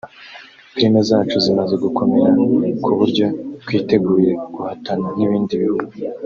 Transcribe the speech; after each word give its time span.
filime 0.71 0.99
zacu 1.09 1.35
zimaze 1.45 1.75
gukomera 1.83 2.29
ku 2.83 2.91
buryo 2.97 3.25
twiteguye 3.63 4.31
guhatana 4.53 5.07
n’ibindi 5.17 5.53
bihugu 5.63 5.85